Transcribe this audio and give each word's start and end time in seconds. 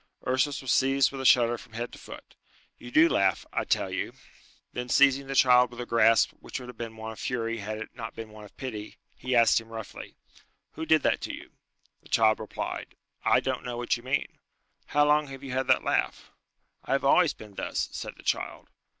Ursus 0.25 0.63
was 0.63 0.71
seized 0.71 1.11
with 1.11 1.21
a 1.21 1.25
shudder 1.27 1.59
from 1.59 1.73
head 1.73 1.91
to 1.91 1.99
foot. 1.99 2.35
"You 2.79 2.89
do 2.89 3.07
laugh, 3.07 3.45
I 3.53 3.65
tell 3.65 3.91
you." 3.91 4.13
Then 4.73 4.89
seizing 4.89 5.27
the 5.27 5.35
child 5.35 5.69
with 5.69 5.79
a 5.79 5.85
grasp 5.85 6.31
which 6.39 6.59
would 6.59 6.69
have 6.69 6.75
been 6.79 6.95
one 6.97 7.11
of 7.11 7.19
fury 7.19 7.59
had 7.59 7.77
it 7.77 7.95
not 7.95 8.15
been 8.15 8.31
one 8.31 8.43
of 8.43 8.57
pity, 8.57 8.97
he 9.15 9.35
asked 9.35 9.61
him: 9.61 9.69
roughly, 9.69 10.15
"Who 10.71 10.87
did 10.87 11.03
that 11.03 11.21
to 11.21 11.35
you?" 11.35 11.51
The 12.01 12.09
child 12.09 12.39
replied, 12.39 12.95
"I 13.23 13.41
don't 13.41 13.63
know 13.63 13.77
what 13.77 13.95
you 13.95 14.01
mean." 14.01 14.39
"How 14.87 15.05
long 15.05 15.27
have 15.27 15.43
you 15.43 15.51
had 15.51 15.67
that 15.67 15.83
laugh?" 15.83 16.31
"I 16.83 16.93
have 16.93 17.05
always 17.05 17.35
been 17.35 17.53
thus," 17.53 17.87
said 17.91 18.15
the 18.17 18.23
child. 18.23 18.71